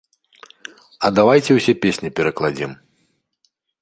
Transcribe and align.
А 1.05 1.11
давайце 1.17 1.51
ўсе 1.57 1.73
песні 1.85 2.09
перакладзем. 2.21 2.71